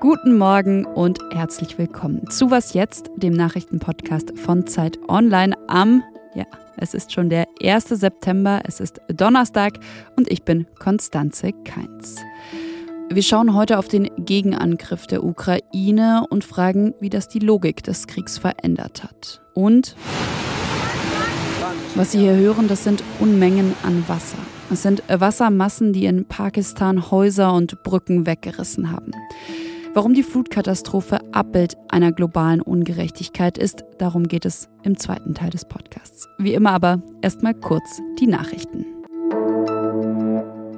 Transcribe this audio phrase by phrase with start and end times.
[0.00, 6.04] Guten Morgen und herzlich willkommen zu Was jetzt, dem Nachrichtenpodcast von Zeit Online am,
[6.34, 6.44] ja,
[6.76, 7.88] es ist schon der 1.
[7.88, 9.80] September, es ist Donnerstag
[10.16, 12.16] und ich bin Konstanze Keins.
[13.10, 18.06] Wir schauen heute auf den Gegenangriff der Ukraine und fragen, wie das die Logik des
[18.06, 19.42] Kriegs verändert hat.
[19.54, 19.96] Und
[21.94, 24.38] was Sie hier hören, das sind Unmengen an Wasser.
[24.70, 29.12] Es sind Wassermassen, die in Pakistan Häuser und Brücken weggerissen haben.
[29.92, 35.66] Warum die Flutkatastrophe Abbild einer globalen Ungerechtigkeit ist, darum geht es im zweiten Teil des
[35.66, 36.26] Podcasts.
[36.38, 38.93] Wie immer aber erstmal kurz die Nachrichten.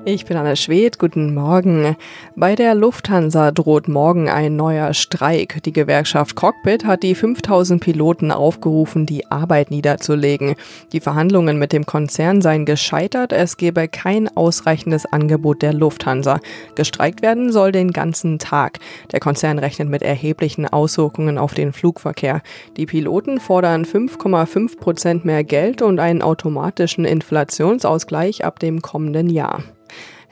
[0.09, 1.96] Ich bin Anna Schwedt, guten Morgen.
[2.37, 5.60] Bei der Lufthansa droht morgen ein neuer Streik.
[5.64, 10.55] Die Gewerkschaft Cockpit hat die 5000 Piloten aufgerufen, die Arbeit niederzulegen.
[10.92, 16.38] Die Verhandlungen mit dem Konzern seien gescheitert, es gebe kein ausreichendes Angebot der Lufthansa.
[16.77, 18.78] Gestreikt werden soll den ganzen Tag.
[19.11, 22.42] Der Konzern rechnet mit erheblichen Auswirkungen auf den Flugverkehr.
[22.77, 29.64] Die Piloten fordern 5,5 Prozent mehr Geld und einen automatischen Inflationsausgleich ab dem kommenden Jahr.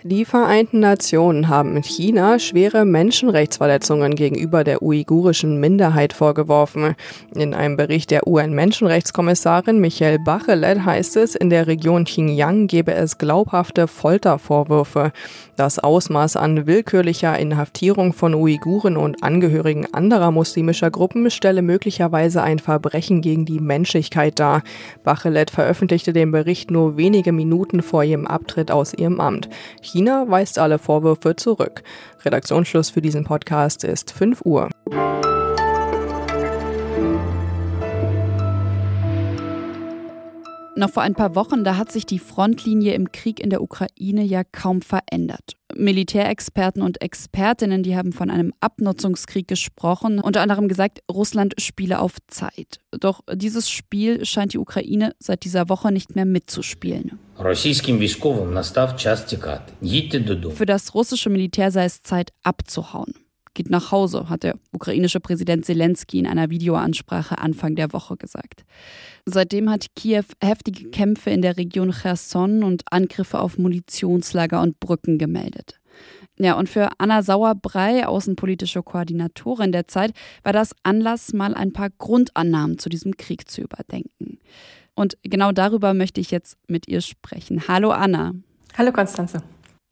[0.06, 6.94] Die Vereinten Nationen haben China schwere Menschenrechtsverletzungen gegenüber der uigurischen Minderheit vorgeworfen.
[7.34, 13.16] In einem Bericht der UN-Menschenrechtskommissarin Michelle Bachelet heißt es, in der Region Xinjiang gebe es
[13.16, 15.10] glaubhafte Foltervorwürfe.
[15.56, 22.58] Das Ausmaß an willkürlicher Inhaftierung von Uiguren und Angehörigen anderer muslimischer Gruppen stelle möglicherweise ein
[22.58, 24.64] Verbrechen gegen die Menschlichkeit dar.
[25.02, 29.48] Bachelet veröffentlichte den Bericht nur wenige Minuten vor ihrem Abtritt aus ihrem Amt.
[29.94, 31.84] China weist alle Vorwürfe zurück.
[32.24, 34.68] Redaktionsschluss für diesen Podcast ist 5 Uhr.
[40.74, 44.24] Noch vor ein paar Wochen, da hat sich die Frontlinie im Krieg in der Ukraine
[44.24, 45.54] ja kaum verändert.
[45.76, 52.16] Militärexperten und Expertinnen, die haben von einem Abnutzungskrieg gesprochen, unter anderem gesagt, Russland spiele auf
[52.28, 52.78] Zeit.
[52.98, 57.18] Doch dieses Spiel scheint die Ukraine seit dieser Woche nicht mehr mitzuspielen.
[60.50, 63.14] Für das russische Militär sei es Zeit abzuhauen
[63.54, 68.64] geht nach Hause, hat der ukrainische Präsident Zelensky in einer Videoansprache Anfang der Woche gesagt.
[69.24, 75.18] Seitdem hat Kiew heftige Kämpfe in der Region Cherson und Angriffe auf Munitionslager und Brücken
[75.18, 75.80] gemeldet.
[76.36, 80.12] Ja, und für Anna Sauerbrei, außenpolitische Koordinatorin der Zeit,
[80.42, 84.38] war das Anlass, mal ein paar Grundannahmen zu diesem Krieg zu überdenken.
[84.94, 87.68] Und genau darüber möchte ich jetzt mit ihr sprechen.
[87.68, 88.32] Hallo Anna.
[88.76, 89.42] Hallo Konstanze.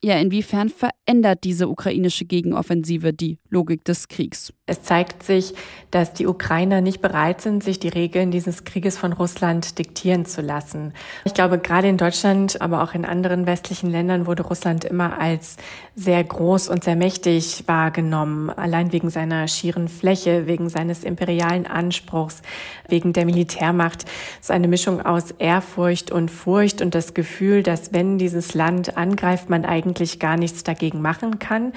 [0.04, 4.52] Ja, inwiefern verändert diese ukrainische Gegenoffensive die Logik des Kriegs?
[4.72, 5.54] Es zeigt sich,
[5.90, 10.40] dass die Ukrainer nicht bereit sind, sich die Regeln dieses Krieges von Russland diktieren zu
[10.40, 10.94] lassen.
[11.26, 15.58] Ich glaube, gerade in Deutschland, aber auch in anderen westlichen Ländern wurde Russland immer als
[15.94, 22.40] sehr groß und sehr mächtig wahrgenommen, allein wegen seiner schieren Fläche, wegen seines imperialen Anspruchs,
[22.88, 24.06] wegen der Militärmacht.
[24.40, 28.96] Es ist eine Mischung aus Ehrfurcht und Furcht und das Gefühl, dass wenn dieses Land
[28.96, 31.74] angreift, man eigentlich gar nichts dagegen machen kann.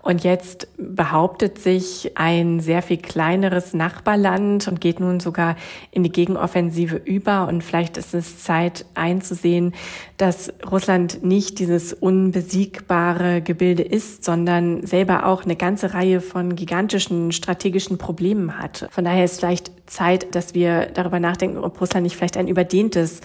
[0.00, 5.56] Und jetzt behauptet sich ein sehr viel kleineres Nachbarland und geht nun sogar
[5.90, 7.48] in die Gegenoffensive über.
[7.48, 9.74] Und vielleicht ist es Zeit einzusehen,
[10.16, 17.32] dass Russland nicht dieses unbesiegbare Gebilde ist, sondern selber auch eine ganze Reihe von gigantischen
[17.32, 18.88] strategischen Problemen hat.
[18.90, 23.20] Von daher ist vielleicht Zeit, dass wir darüber nachdenken, ob Russland nicht vielleicht ein überdehntes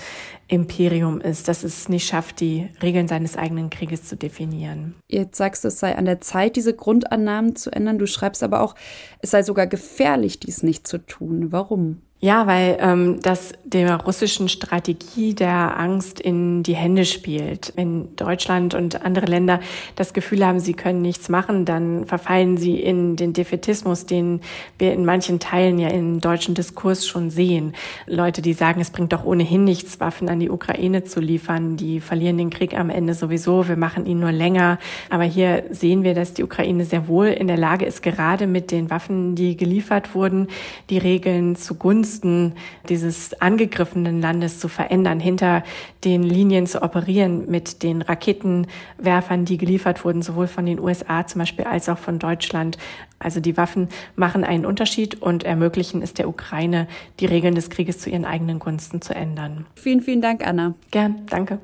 [0.53, 4.93] Imperium ist, dass es nicht schafft, die Regeln seines eigenen Krieges zu definieren.
[5.07, 7.97] Jetzt sagst du, es sei an der Zeit, diese Grundannahmen zu ändern.
[7.97, 8.75] Du schreibst aber auch,
[9.19, 11.51] es sei sogar gefährlich, dies nicht zu tun.
[11.51, 12.01] Warum?
[12.23, 17.73] Ja, weil ähm, das der russischen Strategie der Angst in die Hände spielt.
[17.75, 19.59] Wenn Deutschland und andere Länder
[19.97, 24.39] das Gefühl haben, sie können nichts machen, dann verfallen sie in den Defetismus, den
[24.77, 27.73] wir in manchen Teilen ja im deutschen Diskurs schon sehen.
[28.07, 31.99] Leute, die sagen, es bringt doch ohnehin nichts, Waffen an die Ukraine zu liefern, die
[31.99, 34.79] verlieren den Krieg am Ende sowieso, wir machen ihn nur länger.
[35.09, 38.71] Aber hier sehen wir, dass die Ukraine sehr wohl in der Lage ist, gerade mit
[38.71, 40.47] den Waffen, die geliefert wurden,
[40.89, 42.53] die Regeln zugunsten zugunsten
[42.89, 45.63] dieses angegriffenen Landes zu verändern, hinter
[46.03, 51.39] den Linien zu operieren mit den Raketenwerfern, die geliefert wurden, sowohl von den USA zum
[51.39, 52.77] Beispiel als auch von Deutschland.
[53.19, 56.87] Also die Waffen machen einen Unterschied und ermöglichen es der Ukraine,
[57.19, 59.65] die Regeln des Krieges zu ihren eigenen Gunsten zu ändern.
[59.75, 60.73] Vielen, vielen Dank, Anna.
[60.91, 61.59] Gern, danke.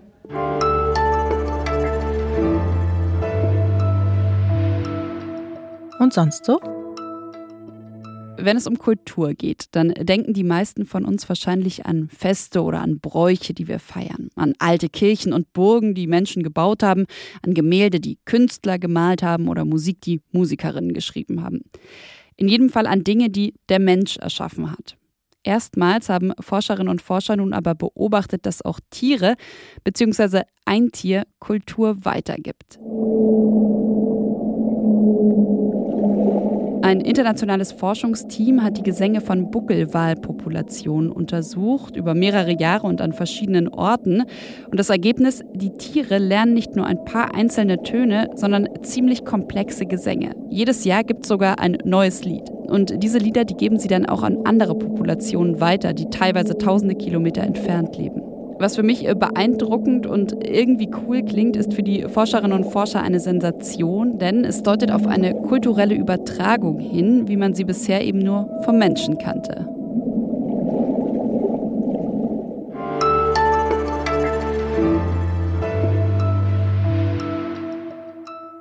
[6.00, 6.79] Und sonst so?
[8.42, 12.80] Wenn es um Kultur geht, dann denken die meisten von uns wahrscheinlich an Feste oder
[12.80, 17.06] an Bräuche, die wir feiern, an alte Kirchen und Burgen, die Menschen gebaut haben,
[17.42, 21.62] an Gemälde, die Künstler gemalt haben oder Musik, die Musikerinnen geschrieben haben.
[22.38, 24.96] In jedem Fall an Dinge, die der Mensch erschaffen hat.
[25.44, 29.36] Erstmals haben Forscherinnen und Forscher nun aber beobachtet, dass auch Tiere
[29.84, 30.44] bzw.
[30.66, 32.80] ein Tier Kultur weitergibt.
[36.90, 43.68] Ein internationales Forschungsteam hat die Gesänge von Buckelwalpopulationen untersucht, über mehrere Jahre und an verschiedenen
[43.68, 44.24] Orten.
[44.72, 49.86] Und das Ergebnis, die Tiere lernen nicht nur ein paar einzelne Töne, sondern ziemlich komplexe
[49.86, 50.32] Gesänge.
[50.50, 52.50] Jedes Jahr gibt es sogar ein neues Lied.
[52.50, 56.96] Und diese Lieder, die geben sie dann auch an andere Populationen weiter, die teilweise tausende
[56.96, 58.29] Kilometer entfernt leben.
[58.60, 63.02] Was für mich äh, beeindruckend und irgendwie cool klingt, ist für die Forscherinnen und Forscher
[63.02, 68.20] eine Sensation, denn es deutet auf eine kulturelle Übertragung hin, wie man sie bisher eben
[68.20, 69.79] nur vom Menschen kannte.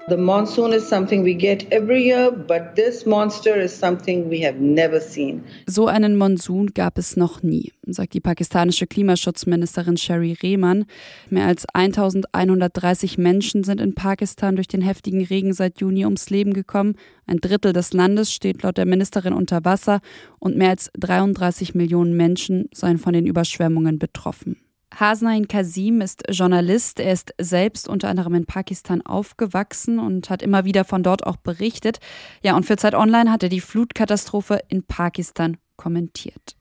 [0.08, 4.58] The monsoon is something we get every year, but this monster is something we have
[4.58, 5.44] never seen.
[5.66, 10.86] So einen Monsun gab es noch nie, sagt die pakistanische Klimaschutzministerin Sherry Rehman.
[11.28, 16.54] Mehr als 1130 Menschen sind in Pakistan durch den heftigen Regen seit Juni ums Leben
[16.54, 16.94] gekommen.
[17.26, 20.00] Ein Drittel des Landes steht laut der Ministerin unter Wasser
[20.38, 24.56] und mehr als 33 Millionen Menschen seien von den Überschwemmungen betroffen.
[24.98, 26.98] Hasnain Kasim ist Journalist.
[26.98, 31.36] Er ist selbst unter anderem in Pakistan aufgewachsen und hat immer wieder von dort auch
[31.36, 32.00] berichtet.
[32.42, 36.56] Ja, und für Zeit Online hat er die Flutkatastrophe in Pakistan kommentiert.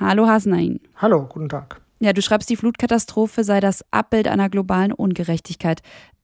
[0.00, 0.80] Hallo Hasnain.
[0.96, 1.80] Hallo, guten Tag.
[2.00, 5.82] Ja, du schreibst, die Flutkatastrophe sei das Abbild einer globalen Ungerechtigkeit.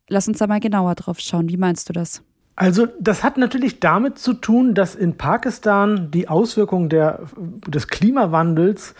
[0.08, 1.48] Lass uns da mal genauer drauf schauen.
[1.48, 2.22] Wie meinst du das?
[2.56, 7.20] Also das hat natürlich damit zu tun, dass in Pakistan die Auswirkungen der,
[7.66, 8.94] des Klimawandels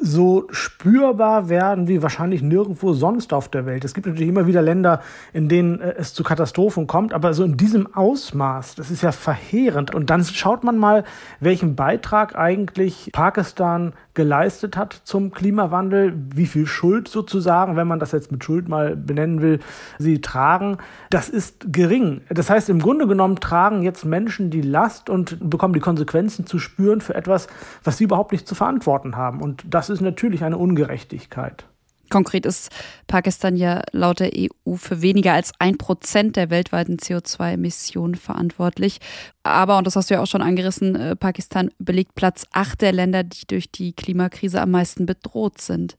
[0.00, 3.84] so spürbar werden wie wahrscheinlich nirgendwo sonst auf der Welt.
[3.84, 5.00] Es gibt natürlich immer wieder Länder,
[5.32, 9.12] in denen äh, es zu Katastrophen kommt, aber so in diesem Ausmaß, das ist ja
[9.12, 9.94] verheerend.
[9.94, 11.04] Und dann schaut man mal,
[11.40, 18.12] welchen Beitrag eigentlich Pakistan geleistet hat zum Klimawandel, wie viel Schuld sozusagen, wenn man das
[18.12, 19.60] jetzt mit Schuld mal benennen will,
[19.98, 20.78] sie tragen,
[21.10, 22.22] das ist gering.
[22.28, 26.58] Das heißt, im Grunde genommen tragen jetzt Menschen die Last und bekommen die Konsequenzen zu
[26.58, 27.46] spüren für etwas,
[27.84, 29.40] was sie überhaupt nicht zu verantworten haben.
[29.40, 31.66] Und das ist natürlich eine Ungerechtigkeit.
[32.12, 32.70] Konkret ist
[33.06, 38.98] Pakistan ja laut der EU für weniger als ein Prozent der weltweiten CO2-Emissionen verantwortlich.
[39.44, 42.92] Aber, und das hast du ja auch schon angerissen, äh, Pakistan belegt Platz acht der
[42.92, 45.96] Länder, die durch die Klimakrise am meisten bedroht sind.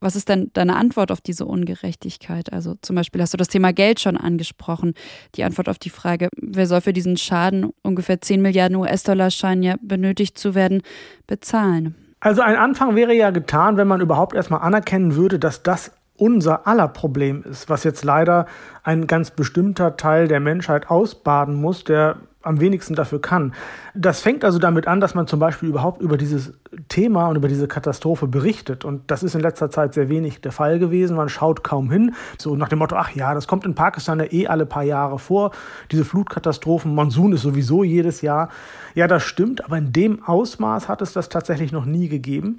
[0.00, 2.52] Was ist denn deine Antwort auf diese Ungerechtigkeit?
[2.52, 4.94] Also zum Beispiel hast du das Thema Geld schon angesprochen.
[5.36, 9.62] Die Antwort auf die Frage, wer soll für diesen Schaden, ungefähr 10 Milliarden US-Dollar scheinen
[9.62, 10.82] ja benötigt zu werden,
[11.28, 12.05] bezahlen?
[12.26, 16.66] Also ein Anfang wäre ja getan, wenn man überhaupt erstmal anerkennen würde, dass das unser
[16.66, 18.46] aller Problem ist, was jetzt leider
[18.82, 23.52] ein ganz bestimmter Teil der Menschheit ausbaden muss, der am wenigsten dafür kann.
[23.94, 26.52] Das fängt also damit an, dass man zum Beispiel überhaupt über dieses
[26.88, 28.84] Thema und über diese Katastrophe berichtet.
[28.84, 31.16] Und das ist in letzter Zeit sehr wenig der Fall gewesen.
[31.16, 32.14] Man schaut kaum hin.
[32.38, 35.18] So nach dem Motto, ach ja, das kommt in Pakistan ja eh alle paar Jahre
[35.18, 35.50] vor.
[35.90, 38.50] Diese Flutkatastrophen, Monsun ist sowieso jedes Jahr.
[38.94, 42.56] Ja, das stimmt, aber in dem Ausmaß hat es das tatsächlich noch nie gegeben.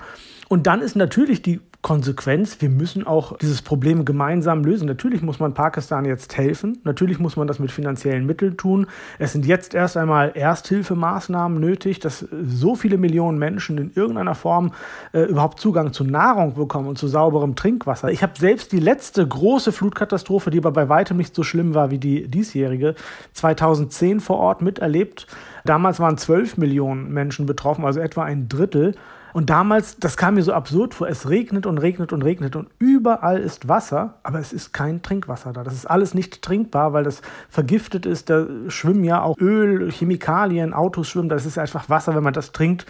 [0.49, 4.87] Und dann ist natürlich die Konsequenz, wir müssen auch dieses Problem gemeinsam lösen.
[4.87, 8.87] Natürlich muss man Pakistan jetzt helfen, natürlich muss man das mit finanziellen Mitteln tun.
[9.19, 14.73] Es sind jetzt erst einmal Ersthilfemaßnahmen nötig, dass so viele Millionen Menschen in irgendeiner Form
[15.13, 18.09] äh, überhaupt Zugang zu Nahrung bekommen und zu sauberem Trinkwasser.
[18.09, 21.89] Ich habe selbst die letzte große Flutkatastrophe, die aber bei weitem nicht so schlimm war
[21.89, 22.95] wie die diesjährige,
[23.31, 25.25] 2010 vor Ort miterlebt.
[25.63, 28.93] Damals waren 12 Millionen Menschen betroffen, also etwa ein Drittel.
[29.37, 32.69] Und damals, das kam mir so absurd vor, es regnet und regnet und regnet und
[32.79, 35.63] überall ist Wasser, aber es ist kein Trinkwasser da.
[35.63, 38.31] Das ist alles nicht trinkbar, weil das vergiftet ist.
[38.31, 41.29] Da schwimmen ja auch Öl, Chemikalien, Autos schwimmen.
[41.29, 42.15] Das ist einfach Wasser.
[42.15, 42.87] Wenn man das trinkt,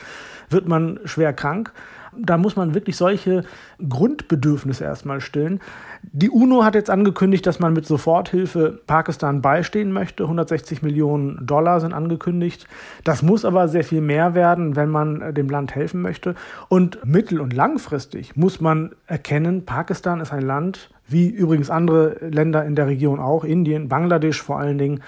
[0.49, 1.73] wird man schwer krank
[2.15, 3.43] da muss man wirklich solche
[3.87, 5.59] Grundbedürfnisse erstmal stillen.
[6.03, 10.23] Die UNO hat jetzt angekündigt, dass man mit Soforthilfe Pakistan beistehen möchte.
[10.23, 12.67] 160 Millionen Dollar sind angekündigt.
[13.03, 16.35] Das muss aber sehr viel mehr werden, wenn man dem Land helfen möchte.
[16.69, 22.65] Und mittel- und langfristig muss man erkennen, Pakistan ist ein Land, wie übrigens andere Länder
[22.65, 25.01] in der Region auch, Indien, Bangladesch vor allen Dingen,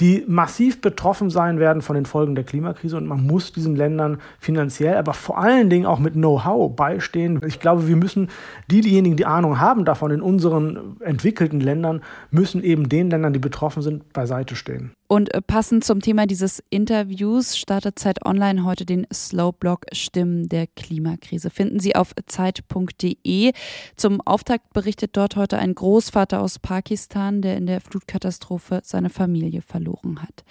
[0.00, 2.96] die massiv betroffen sein werden von den Folgen der Klimakrise.
[2.96, 7.40] Und man muss diesen Ländern finanziell, aber vor allen Dingen auch mit Know-how beistehen.
[7.46, 8.28] Ich glaube, wir müssen
[8.70, 13.82] diejenigen, die Ahnung haben davon in unseren entwickelten Ländern, müssen eben den Ländern, die betroffen
[13.82, 14.92] sind, beiseite stehen.
[15.08, 20.66] Und äh, passend zum Thema dieses Interviews startet Zeit Online heute den Slowblog Stimmen der
[20.66, 21.50] Klimakrise.
[21.50, 23.52] Finden Sie auf zeit.de.
[23.96, 29.62] Zum Auftakt berichtet dort heute ein Großvater aus Pakistan, der in der Flutkatastrophe seine Familie
[29.62, 30.44] verloren hat.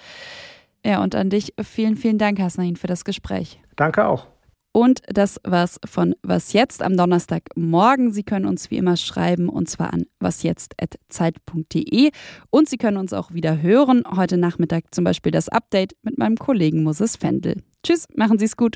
[0.86, 3.60] Ja, und an dich vielen, vielen Dank, Hasnain, für das Gespräch.
[3.76, 4.28] Danke auch.
[4.76, 8.12] Und das war's von Was jetzt am Donnerstagmorgen.
[8.12, 12.12] Sie können uns wie immer schreiben und zwar an wasjetzt.zeit.de.
[12.50, 14.04] Und Sie können uns auch wieder hören.
[14.18, 17.64] Heute Nachmittag zum Beispiel das Update mit meinem Kollegen Moses Fendel.
[17.84, 18.76] Tschüss, machen Sie es gut.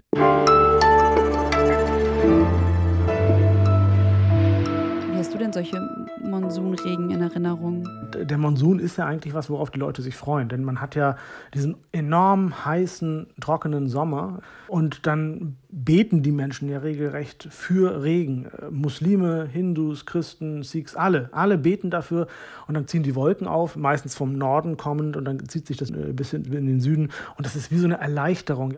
[5.18, 7.88] hast du denn solche Monsunregen in Erinnerung?
[8.14, 10.50] Der Monsun ist ja eigentlich was, worauf die Leute sich freuen.
[10.50, 11.16] Denn man hat ja
[11.54, 14.42] diesen enorm heißen, trockenen Sommer.
[14.68, 18.48] Und dann beten die Menschen ja regelrecht für Regen.
[18.72, 21.30] Muslime, Hindus, Christen, Sikhs, alle.
[21.32, 22.28] Alle beten dafür.
[22.68, 25.18] Und dann ziehen die Wolken auf, meistens vom Norden kommend.
[25.18, 27.10] Und dann zieht sich das ein bisschen in den Süden.
[27.38, 28.74] Und das ist wie so eine Erleichterung.